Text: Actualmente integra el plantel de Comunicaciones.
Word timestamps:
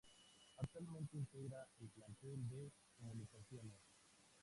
Actualmente 0.57 1.15
integra 1.15 1.63
el 1.79 1.89
plantel 1.91 2.49
de 2.49 2.71
Comunicaciones. 2.97 3.75